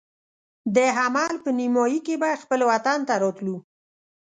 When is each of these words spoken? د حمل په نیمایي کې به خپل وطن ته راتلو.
د 0.75 0.77
حمل 0.97 1.33
په 1.43 1.49
نیمایي 1.59 1.99
کې 2.07 2.15
به 2.21 2.29
خپل 2.43 2.59
وطن 2.71 2.99
ته 3.07 3.13
راتلو. 3.23 3.57